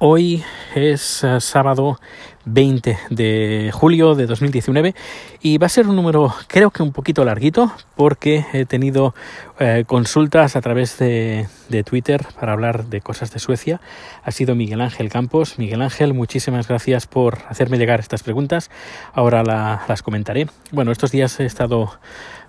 [0.00, 0.44] Hoy
[0.76, 1.98] es uh, sábado
[2.44, 4.94] 20 de julio de 2019
[5.42, 9.12] y va a ser un número creo que un poquito larguito porque he tenido
[9.58, 13.80] eh, consultas a través de, de, Twitter para hablar de cosas de Suecia.
[14.22, 15.58] Ha sido Miguel Ángel Campos.
[15.58, 18.70] Miguel Ángel, muchísimas gracias por hacerme llegar estas preguntas.
[19.12, 20.46] Ahora la, las comentaré.
[20.70, 21.98] Bueno, estos días he estado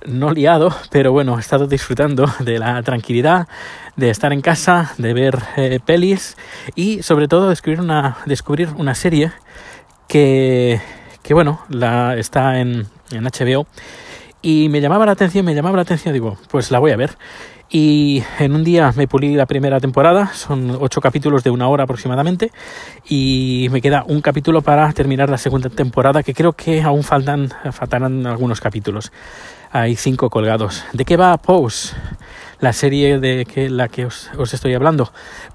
[0.06, 3.48] no liado, pero bueno, he estado disfrutando de la tranquilidad,
[3.96, 6.38] de estar en casa, de ver eh, pelis
[6.76, 9.32] y sobre todo descubrir una, descubrir una serie
[10.08, 10.82] que,
[11.22, 13.68] que bueno, la, está en, en HBO
[14.42, 17.18] y me llamaba la atención, me llamaba la atención, digo, pues la voy a ver.
[17.72, 21.84] Y en un día me pulí la primera temporada, son ocho capítulos de una hora
[21.84, 22.52] aproximadamente,
[23.08, 27.50] y me queda un capítulo para terminar la segunda temporada, que creo que aún faltan,
[27.72, 29.12] faltarán algunos capítulos.
[29.72, 30.84] Hay cinco colgados.
[30.94, 31.96] ¿De qué va Pose?
[32.60, 35.12] La serie de que, la que os, os, estoy hablando.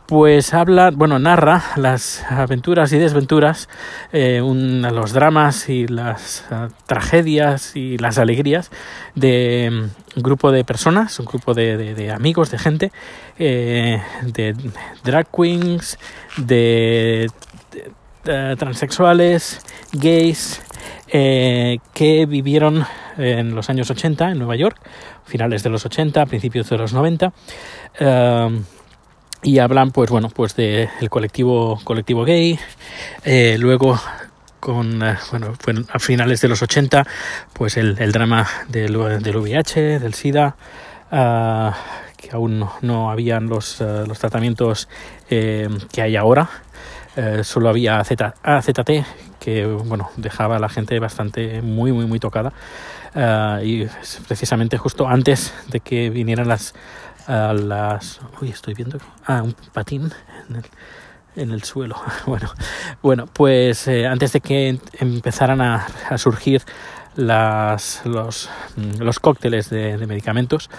[0.07, 3.69] Pues habla, bueno, narra las aventuras y desventuras,
[4.13, 8.71] eh, un, los dramas y las uh, tragedias y las alegrías
[9.15, 12.93] de un grupo de personas, un grupo de, de, amigos, de gente,
[13.39, 14.55] eh, de
[15.05, 15.99] drag queens,
[16.37, 17.31] de,
[18.25, 19.61] de transexuales,
[19.93, 20.63] gays,
[21.09, 22.85] eh, que vivieron
[23.19, 24.81] en los años 80 en Nueva York,
[25.25, 27.33] finales de los 80, principios de los 90.
[28.01, 28.63] Uh,
[29.45, 32.59] y hablan pues bueno pues del de colectivo colectivo gay
[33.25, 34.01] eh, luego
[34.59, 37.07] con eh, bueno a finales de los 80
[37.53, 40.57] pues el, el drama del, del, VIH del SIDA
[41.11, 44.89] que aún no, no habían los, los tratamientos
[45.29, 46.49] eh, que hay ahora
[47.43, 48.91] solo había Z, AZT
[49.45, 52.53] que bueno dejaba a la gente bastante muy muy muy tocada.
[53.15, 53.89] Uh, y
[54.27, 56.75] precisamente justo antes de que vinieran las
[57.29, 60.11] uh, las uy estoy viendo ah un patín
[60.49, 60.65] en el,
[61.37, 61.97] en el suelo.
[62.27, 62.51] Bueno
[63.03, 66.63] bueno pues eh, antes de que empezaran a, surgir
[67.17, 68.01] los,
[68.99, 70.71] los cócteles de, medicamentos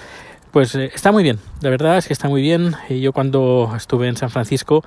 [0.52, 2.76] pues eh, está muy bien, la verdad es que está muy bien.
[2.90, 4.84] Yo cuando estuve en San Francisco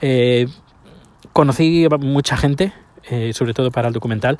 [0.00, 0.48] eh,
[1.32, 2.72] conocí mucha gente,
[3.10, 4.38] eh, sobre todo para el documental,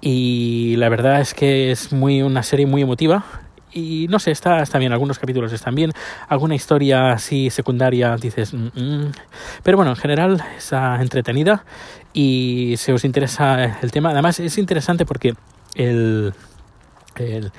[0.00, 3.24] y la verdad es que es muy una serie muy emotiva.
[3.72, 5.92] Y no sé, está, está bien, algunos capítulos están bien,
[6.28, 9.12] alguna historia así secundaria dices, mm, mm.
[9.62, 11.62] pero bueno, en general está entretenida
[12.14, 15.34] y si os interesa el tema, además es interesante porque
[15.74, 16.32] el,
[17.16, 17.52] el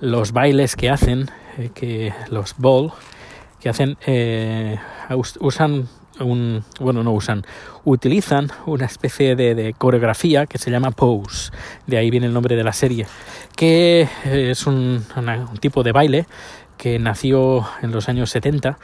[0.00, 2.92] los bailes que hacen, eh, que los ball
[3.60, 4.78] que hacen, eh,
[5.40, 5.88] usan
[6.20, 7.44] un, bueno, no usan,
[7.84, 11.50] utilizan una especie de, de, coreografía que se llama pose,
[11.86, 13.06] de ahí viene el nombre de la serie,
[13.54, 16.26] que es un, un tipo de baile
[16.76, 18.78] que nació en los años 70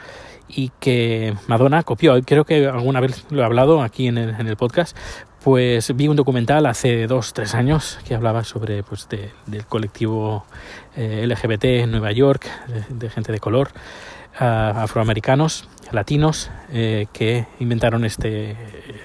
[0.47, 2.19] y que Madonna copió.
[2.21, 4.97] Creo que alguna vez lo he hablado aquí en el, en el podcast.
[5.43, 10.45] Pues vi un documental hace dos, tres años que hablaba sobre pues, de, del colectivo
[10.95, 12.47] eh, LGBT en Nueva York,
[12.89, 13.71] de gente de color,
[14.37, 18.57] afroamericanos, latinos, eh, que inventaron este,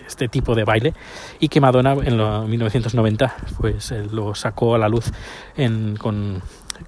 [0.06, 0.94] este tipo de baile
[1.38, 5.12] y que Madonna en lo, 1990 pues, eh, lo sacó a la luz
[5.56, 6.42] en, con,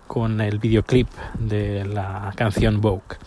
[0.07, 1.09] con el videoclip
[1.39, 3.19] de la canción Vogue.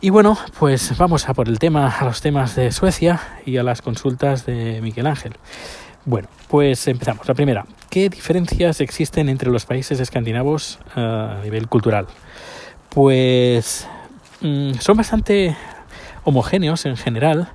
[0.00, 3.62] Y bueno, pues vamos a por el tema, a los temas de Suecia y a
[3.62, 5.34] las consultas de Miguel Ángel.
[6.04, 7.26] Bueno, pues empezamos.
[7.26, 12.06] La primera, ¿qué diferencias existen entre los países escandinavos uh, a nivel cultural?
[12.90, 13.88] Pues
[14.40, 15.56] mmm, son bastante
[16.24, 17.48] homogéneos en general.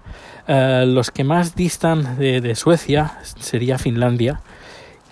[0.47, 4.42] Uh, los que más distan de, Suecia sería Finlandia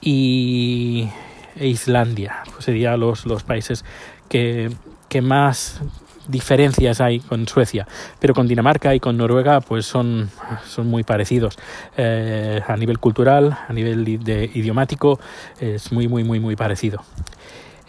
[0.02, 1.09] y
[1.56, 2.38] e Islandia.
[2.52, 3.85] Pues serían los, los países
[4.28, 4.72] que,
[5.07, 5.81] que más
[6.30, 7.88] diferencias hay con Suecia,
[8.19, 10.30] pero con Dinamarca y con Noruega pues son,
[10.68, 11.57] son muy parecidos.
[11.97, 15.19] Eh, a nivel cultural, a nivel de idiomático,
[15.59, 17.03] es muy, muy, muy, muy parecido.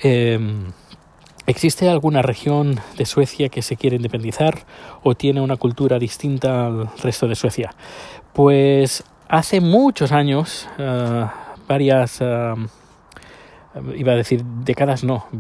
[0.03, 0.39] Eh,
[1.51, 4.61] ¿Existe alguna región de Suecia que se quiere independizar
[5.03, 7.75] o tiene una cultura distinta al resto de Suecia?
[8.33, 11.27] Pues hace muchos años, uh,
[11.67, 12.21] varias...
[12.21, 12.55] Uh,
[13.97, 15.39] iba a decir décadas, no, uh,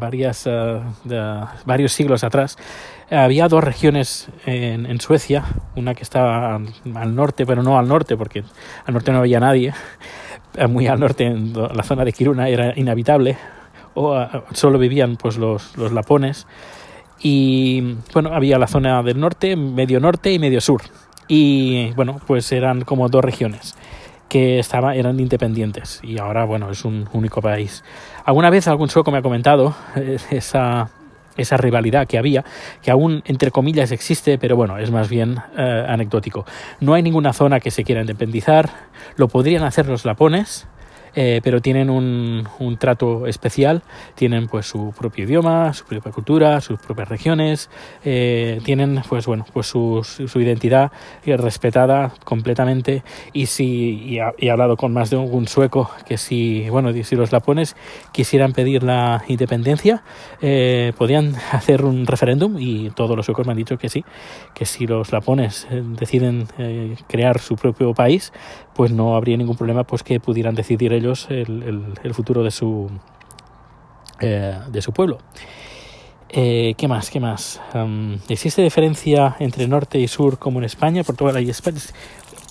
[1.64, 2.58] varios siglos atrás,
[3.08, 5.44] había dos regiones en, en, Suecia,
[5.76, 8.42] una que estaba al norte, pero no al norte, porque
[8.84, 9.74] al norte no había nadie,
[10.68, 13.38] muy al norte, en la zona de Kiruna, era inhabitable,
[14.52, 16.46] solo vivían pues los, los lapones,
[17.22, 20.82] y bueno, había la zona del norte, medio norte y medio sur,
[21.28, 23.76] y bueno, pues eran como dos regiones
[24.30, 27.82] que estaba, eran independientes y ahora bueno es un único país.
[28.24, 30.88] Alguna vez algún sueco me ha comentado eh, esa,
[31.36, 32.44] esa rivalidad que había,
[32.80, 36.46] que aún entre comillas existe, pero bueno, es más bien eh, anecdótico.
[36.78, 38.70] No hay ninguna zona que se quiera independizar,
[39.16, 40.68] lo podrían hacer los lapones,
[41.14, 43.82] eh, pero tienen un, un, trato especial,
[44.14, 47.70] tienen pues su propio idioma, su propia cultura, sus propias regiones,
[48.04, 50.92] eh, tienen pues bueno pues su, su, identidad
[51.24, 53.02] respetada completamente.
[53.32, 57.76] Y si he hablado con más de un sueco que si bueno si los lapones
[58.12, 60.02] quisieran pedir la independencia
[60.40, 64.04] eh, podían hacer un referéndum y todos los suecos me han dicho que sí,
[64.54, 66.48] que si los lapones eh, deciden
[67.06, 68.32] crear su propio país
[68.74, 72.90] pues no habría ningún problema pues que pudieran decidir ellos el, el, futuro de su
[74.20, 75.18] eh, de su pueblo.
[76.28, 77.10] Eh, ¿Qué más?
[77.10, 77.60] ¿Qué más?
[78.28, 81.80] ¿Existe diferencia entre norte y sur como en España, Portugal y España?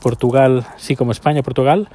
[0.01, 1.89] Portugal, sí, como España, Portugal.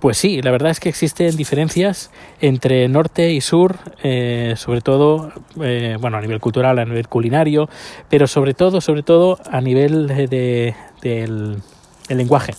[0.00, 2.10] Pues sí, la verdad es que existen diferencias
[2.40, 7.68] entre norte y sur, eh, sobre todo, eh, bueno, a nivel cultural, a nivel culinario,
[8.08, 11.62] pero sobre todo, sobre todo a nivel de, de, del
[12.08, 12.54] el lenguaje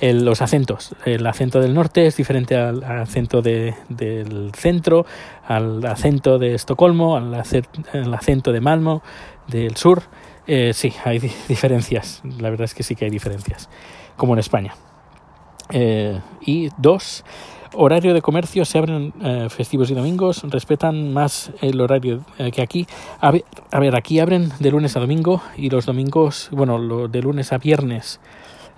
[0.00, 0.94] el, los acentos.
[1.04, 5.06] El acento del norte es diferente al, acento de, del centro,
[5.46, 9.02] al acento de Estocolmo, al, al acento de Malmo,
[9.46, 10.02] del sur.
[10.46, 11.18] Eh, sí, hay
[11.48, 12.22] diferencias.
[12.38, 13.68] La verdad es que sí que hay diferencias,
[14.16, 14.74] como en España.
[15.70, 17.24] Eh, y dos,
[17.74, 22.62] horario de comercio, se abren eh, festivos y domingos, respetan más el horario eh, que
[22.62, 22.86] aquí.
[23.20, 27.08] A ver, a ver, aquí abren de lunes a domingo y los domingos, bueno, lo,
[27.08, 28.20] de lunes a viernes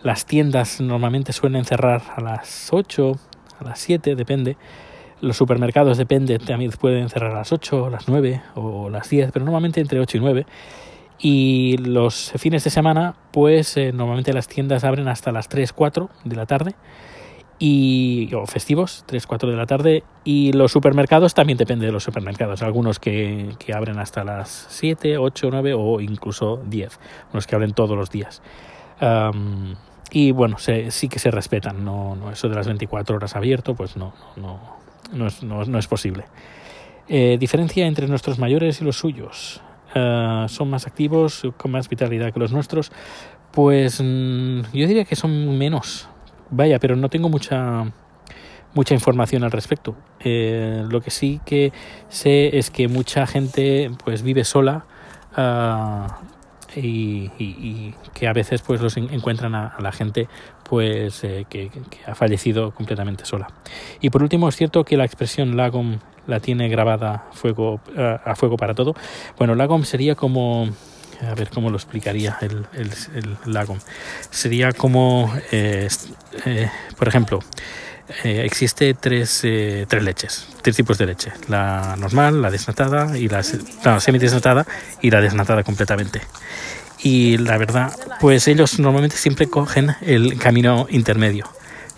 [0.02, 3.12] las tiendas normalmente suelen cerrar a las 8,
[3.61, 4.56] a las 7, depende.
[5.20, 9.32] Los supermercados depende, también pueden cerrar a las 8, a las 9 o las 10,
[9.32, 10.47] pero normalmente entre 8 y 9.
[11.19, 16.08] Y los fines de semana, pues eh, normalmente las tiendas abren hasta las 3, 4
[16.25, 16.75] de la tarde.
[17.58, 20.03] Y, o festivos, 3, 4 de la tarde.
[20.25, 22.62] Y los supermercados también depende de los supermercados.
[22.62, 26.99] Algunos que, que abren hasta las 7, 8, 9 o incluso 10.
[27.35, 28.41] Unos que abren todos los días.
[29.03, 29.75] Um,
[30.11, 33.75] y bueno, se, sí que se respetan, no, no, eso de las 24 horas abierto,
[33.75, 34.59] pues no, no,
[35.12, 36.25] no, es, no, no es posible.
[37.09, 39.61] Eh, diferencia entre nuestros mayores y los suyos.
[39.97, 42.93] Uh, son más activos, con más vitalidad que los nuestros.
[43.51, 46.09] Pues mmm, yo diría que son menos.
[46.51, 47.87] Vaya, pero no tengo mucha
[48.75, 49.97] mucha información al respecto.
[50.21, 51.73] Eh, lo que sí que
[52.09, 54.85] sé es que mucha gente pues vive sola.
[55.37, 56.06] Uh,
[56.76, 60.28] y, que a veces pues los encuentran a, la gente
[60.69, 61.70] pues eh, que,
[62.06, 63.49] ha fallecido completamente sola.
[64.00, 68.56] Y por último es cierto que la expresión lagom la tiene grabada fuego, a fuego
[68.56, 68.94] para todo.
[69.37, 70.69] Bueno, lagom sería como
[71.28, 72.67] a ver cómo lo explicaría el
[73.46, 73.78] lagom.
[74.31, 75.88] Sería como, eh,
[76.46, 77.40] eh, por ejemplo,
[78.25, 81.33] eh, existe tres, eh, tres leches, tres tipos de leche.
[81.49, 83.43] La normal, la desnatada y la
[83.85, 84.67] no, semidesnatada
[85.01, 86.21] y la desnatada completamente.
[87.03, 91.47] Y la verdad, pues ellos normalmente siempre cogen el camino intermedio.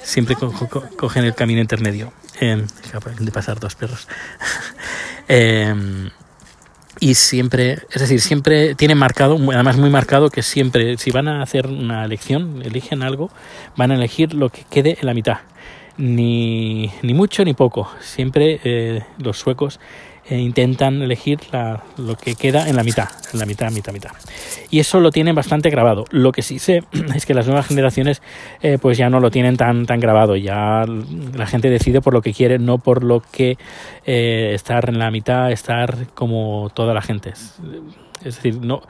[0.03, 2.13] Siempre co co cogen el camino intermedio.
[2.41, 2.65] Eh,
[3.19, 4.09] de pasar dos perros.
[5.29, 5.75] eh,
[7.01, 11.43] y siempre, es decir, siempre tienen marcado, además muy marcado, que siempre, si van a
[11.43, 13.31] hacer una elección, eligen algo,
[13.77, 15.39] van a elegir lo que quede en la mitad
[15.97, 17.89] ni, ni mucho ni poco.
[18.01, 19.81] Siempre eh, los suecos
[20.29, 24.11] eh, intentan elegir la, lo que queda en la mitad, en la mitad, mitad, mitad.
[24.71, 26.05] Y eso lo tienen bastante grabado.
[26.11, 26.85] Lo que sí sé
[27.15, 28.23] es que las nuevas generaciones
[28.63, 30.37] eh, pues ya no lo tienen tan, tan grabado.
[30.37, 30.85] Ya
[31.35, 33.59] la gente decide por lo que quiere, no por lo que
[34.05, 37.31] estar en la mitad, estar como toda la gente.
[37.31, 38.83] Es decir, no.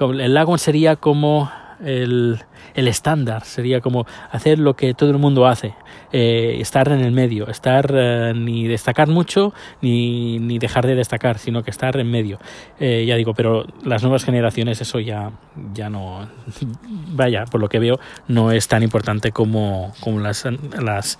[0.00, 1.50] El lago sería como
[1.84, 2.40] el,
[2.74, 5.74] el estándar, sería como hacer lo que todo el mundo hace,
[6.12, 11.38] eh, estar en el medio, estar eh, ni destacar mucho ni, ni, dejar de destacar,
[11.38, 12.38] sino que estar en medio.
[12.78, 15.32] Eh, ya digo, pero las nuevas generaciones eso ya,
[15.72, 16.28] ya no,
[17.08, 20.46] vaya, por lo que veo, no es tan importante como, como las,
[20.80, 21.18] las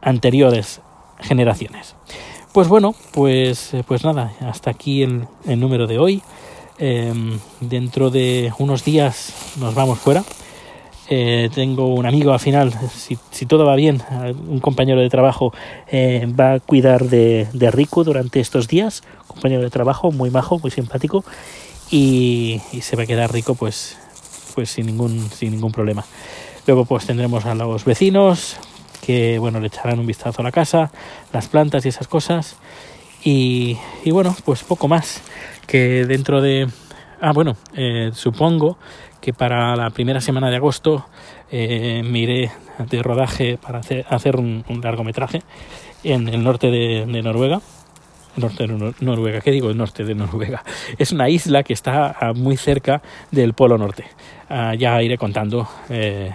[0.00, 0.80] anteriores
[1.20, 1.96] generaciones.
[2.52, 6.22] Pues bueno, pues, pues nada, hasta aquí el, el número de hoy.
[6.78, 7.12] Eh,
[7.60, 10.24] dentro de unos días nos vamos fuera.
[11.10, 14.02] Eh, tengo un amigo al final, si, todo va bien,
[14.46, 15.54] un compañero de trabajo
[15.90, 20.58] eh, va a cuidar de, de, Rico durante estos días, compañero de trabajo muy majo,
[20.58, 21.24] muy simpático,
[21.90, 23.96] y, y, se va a quedar rico pues,
[24.54, 26.04] pues sin, ningún, sin ningún problema.
[26.66, 28.58] Luego pues tendremos a los vecinos
[29.00, 30.90] que bueno le echarán un vistazo a la casa,
[31.32, 32.56] las plantas y esas cosas.
[33.24, 35.22] Y, y bueno, pues poco más
[35.66, 36.66] que dentro de...
[37.20, 38.78] Ah, bueno, eh, supongo
[39.20, 41.06] que para la primera semana de agosto
[41.50, 45.42] eh, me iré de rodaje para hacer, hacer un, largometraje
[46.04, 47.60] en el norte de, Noruega.
[48.36, 49.68] norte de Noruega, ¿qué digo?
[49.70, 50.64] El norte de Noruega.
[50.98, 54.04] Es una isla que está muy cerca del Polo Norte.
[54.48, 55.68] Ah, ya iré contando.
[55.90, 56.30] Eh,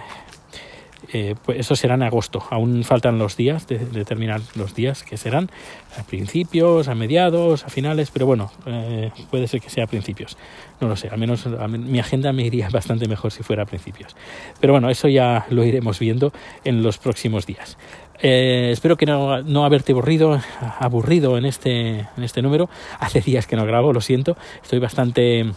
[1.12, 2.42] eh, pues eso será en agosto.
[2.50, 5.50] Aún faltan los días, de, determinar los días que serán,
[5.98, 10.36] a principios, a mediados, a finales, pero bueno, eh, puede ser que sea a principios.
[10.80, 14.16] No lo sé, al menos mi agenda me iría bastante mejor si fuera a principios.
[14.60, 16.32] Pero bueno, eso ya lo iremos viendo
[16.64, 17.76] en los próximos días.
[18.20, 20.40] Eh, espero que no, no, haberte aburrido,
[20.78, 22.70] aburrido en este, en este número.
[23.00, 24.36] Hace días que no grabo, lo siento.
[24.62, 25.52] Estoy bastante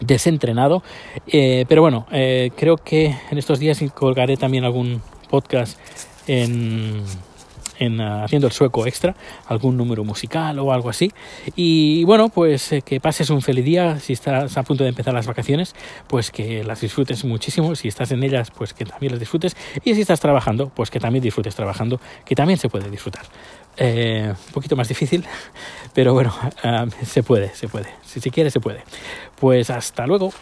[0.00, 0.82] desentrenado.
[1.26, 5.78] Eh, pero bueno, eh, creo que en estos días colgaré también algún podcast
[6.26, 7.02] en,
[7.78, 9.14] en uh, haciendo el sueco extra,
[9.46, 11.12] algún número musical o algo así.
[11.54, 13.98] Y bueno, pues eh, que pases un feliz día.
[14.00, 15.74] Si estás a punto de empezar las vacaciones,
[16.06, 17.74] pues que las disfrutes muchísimo.
[17.74, 19.56] Si estás en ellas, pues que también las disfrutes.
[19.84, 23.24] Y si estás trabajando, pues que también disfrutes trabajando, que también se puede disfrutar.
[23.78, 25.24] Eh, un poquito más difícil,
[25.92, 27.88] pero bueno, uh, se puede, se puede.
[28.04, 28.82] Si se quiere, se puede.
[29.38, 30.32] Pues hasta luego.